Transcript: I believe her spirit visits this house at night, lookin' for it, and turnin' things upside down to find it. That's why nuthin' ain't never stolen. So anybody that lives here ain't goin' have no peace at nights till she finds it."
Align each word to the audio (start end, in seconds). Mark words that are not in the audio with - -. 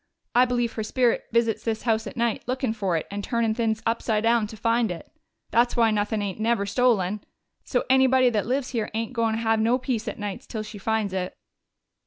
I 0.33 0.45
believe 0.45 0.73
her 0.73 0.83
spirit 0.83 1.25
visits 1.31 1.63
this 1.63 1.83
house 1.83 2.07
at 2.07 2.17
night, 2.17 2.41
lookin' 2.47 2.73
for 2.73 2.97
it, 2.97 3.05
and 3.11 3.23
turnin' 3.23 3.53
things 3.53 3.83
upside 3.85 4.23
down 4.23 4.47
to 4.47 4.57
find 4.57 4.89
it. 4.89 5.11
That's 5.51 5.77
why 5.77 5.91
nuthin' 5.91 6.23
ain't 6.23 6.39
never 6.39 6.65
stolen. 6.65 7.23
So 7.65 7.83
anybody 7.87 8.31
that 8.31 8.47
lives 8.47 8.71
here 8.71 8.89
ain't 8.95 9.13
goin' 9.13 9.35
have 9.35 9.59
no 9.59 9.77
peace 9.77 10.07
at 10.07 10.17
nights 10.17 10.47
till 10.47 10.63
she 10.63 10.79
finds 10.79 11.13
it." 11.13 11.35